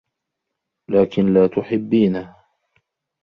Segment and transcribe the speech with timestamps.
[0.89, 2.35] لكن لا تحبّينه.